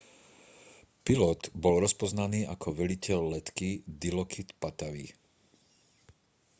pilot 1.05 1.41
bol 1.63 1.75
rozpoznaný 1.85 2.41
ako 2.55 2.67
veliteľ 2.81 3.19
letky 3.37 3.69
dilokrit 4.01 4.49
pattavee 4.61 5.11